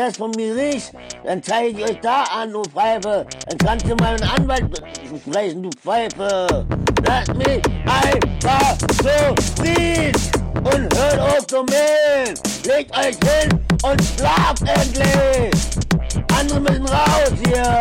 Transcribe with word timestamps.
das 0.00 0.16
von 0.16 0.30
mir 0.32 0.54
nicht, 0.54 0.92
dann 1.24 1.42
zeige 1.42 1.68
ich 1.78 1.90
euch 1.90 2.00
da 2.00 2.24
an, 2.24 2.52
du 2.52 2.62
Pfeife. 2.62 3.26
Dann 3.46 3.58
kannst 3.58 3.86
du 3.86 3.94
meinen 3.96 4.22
Anwalt 4.22 4.82
sprechen, 5.26 5.62
du 5.62 5.70
Pfeife. 5.70 6.66
Lass 7.06 7.28
mich 7.34 7.62
einfach 7.84 8.76
so 9.02 9.34
ziehen 9.62 10.14
und 10.54 10.96
hört 10.96 11.18
auf 11.18 11.46
zu 11.46 11.62
mähen. 11.64 12.34
Legt 12.64 12.96
euch 12.96 13.16
hin 13.28 13.60
und 13.82 14.02
schlaft 14.16 14.62
endlich. 14.62 15.60
Andere 16.38 16.60
müssen 16.60 16.86
raus 16.86 17.32
hier. 17.46 17.80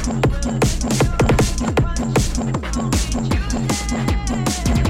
you. 4.78 4.85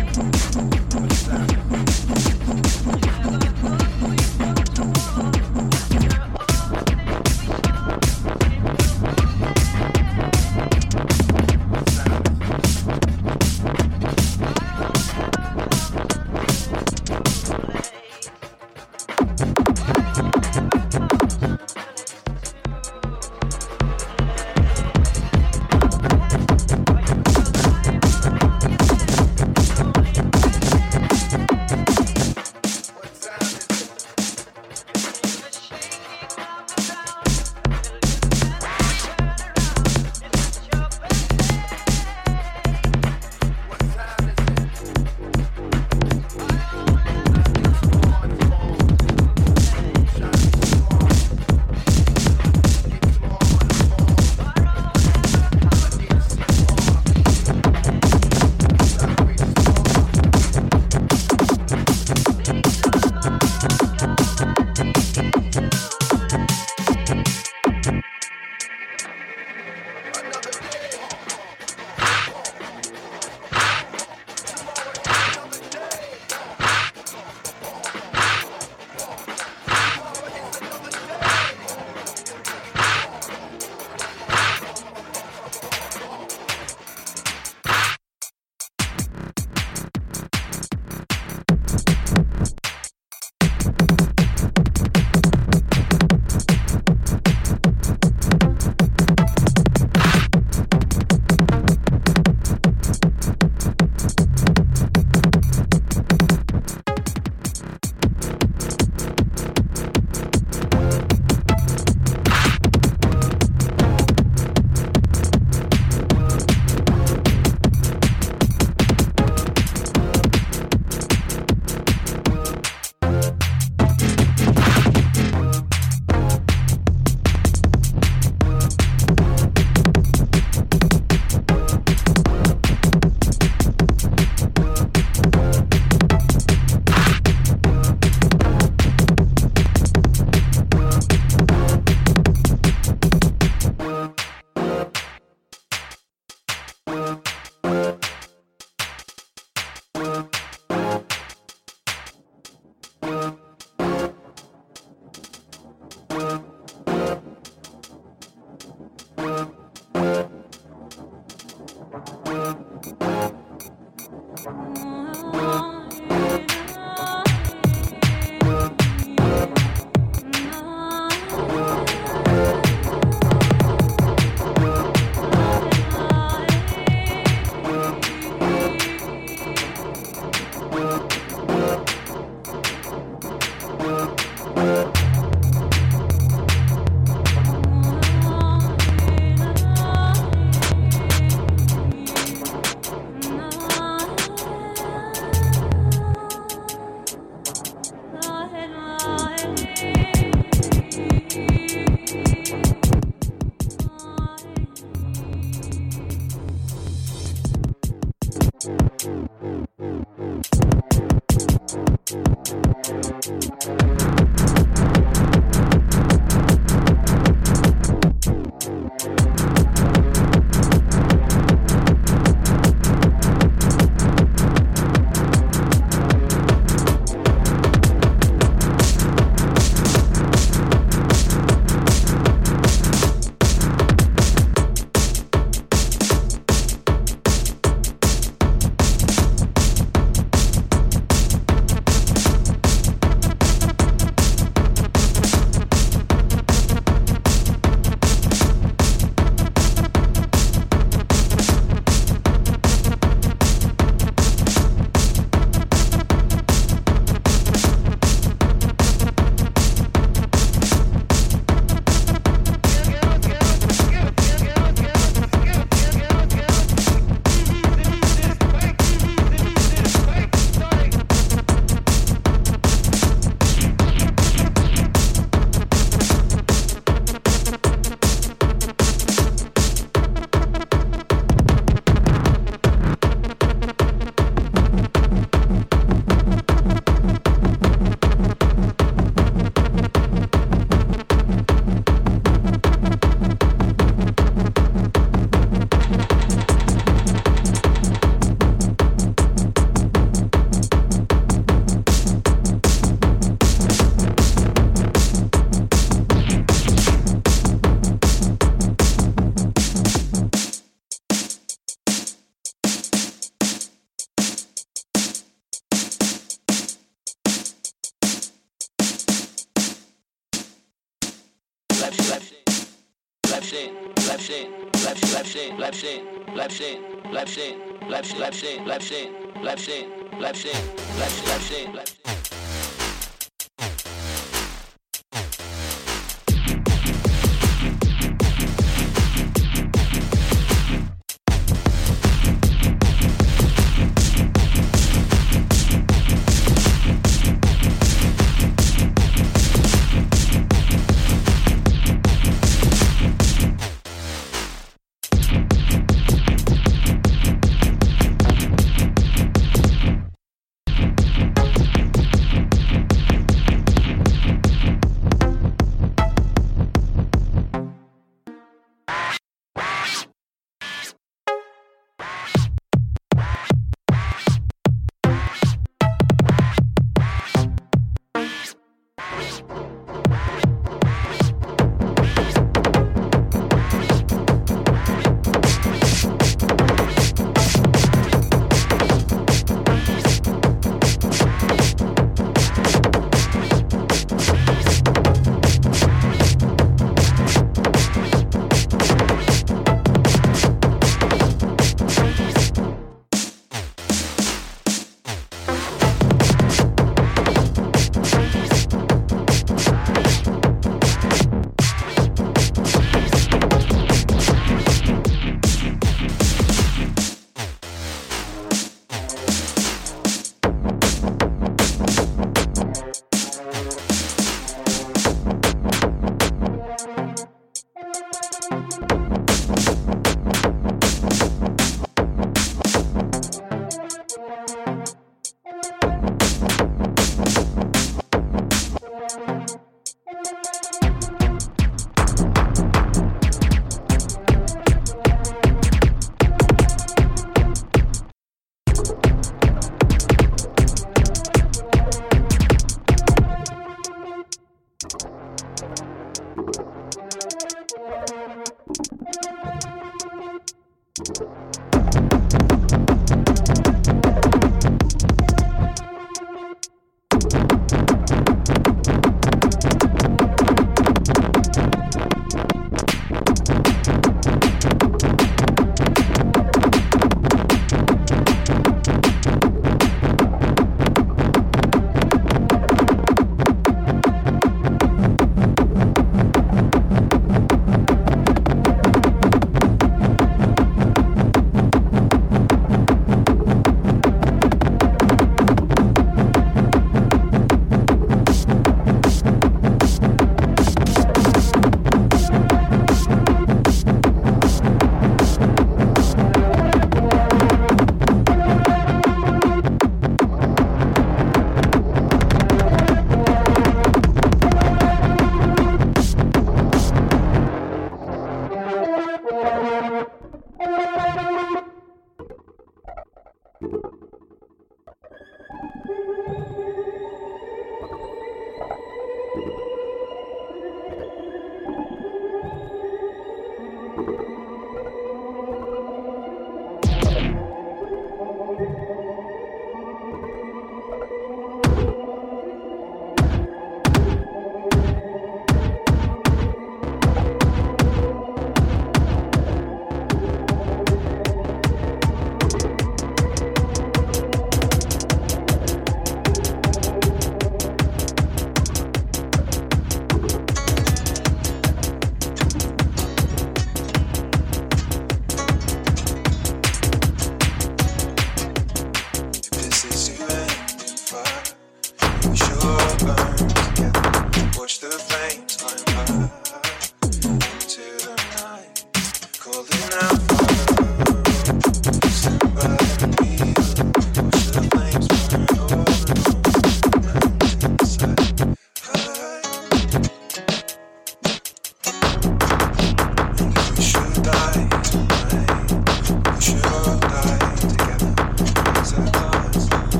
shit, 324.26 324.50
left 324.84 324.98
shit, 325.06 325.12
left 325.14 325.28
shit, 325.28 325.58
left 325.58 325.76
shit, 325.76 326.34
left 326.34 326.52
shit, 326.52 326.80
left 327.12 327.28
shit, 327.30 327.56
left 327.88 328.08
shit, 328.08 328.26
left 328.26 328.36
shit, 328.36 328.66
left 328.66 328.82
shit, 328.84 329.10
left 329.40 329.60
shit, 329.60 329.88
left 330.20 330.36
shit, 330.36 330.58
left 330.98 331.22
shit, 331.22 331.28
left 331.28 331.48
shit, 331.48 331.74
left 331.74 331.96
shit. 332.06 332.15